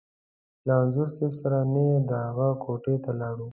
له 0.65 0.73
انځور 0.81 1.07
صاحب 1.15 1.33
سره 1.41 1.57
نېغ 1.73 1.97
د 2.09 2.11
هغه 2.25 2.47
کوټې 2.63 2.95
ته 3.03 3.11
لاړو. 3.19 3.47